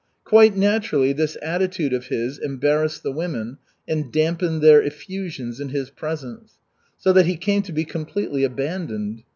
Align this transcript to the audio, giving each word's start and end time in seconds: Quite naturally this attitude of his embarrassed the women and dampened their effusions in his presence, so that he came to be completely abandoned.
Quite 0.23 0.57
naturally 0.57 1.13
this 1.13 1.37
attitude 1.43 1.93
of 1.93 2.07
his 2.07 2.39
embarrassed 2.39 3.03
the 3.03 3.11
women 3.11 3.59
and 3.87 4.11
dampened 4.11 4.63
their 4.63 4.81
effusions 4.81 5.59
in 5.59 5.69
his 5.69 5.91
presence, 5.91 6.53
so 6.97 7.13
that 7.13 7.27
he 7.27 7.37
came 7.37 7.61
to 7.61 7.71
be 7.71 7.85
completely 7.85 8.43
abandoned. 8.43 9.21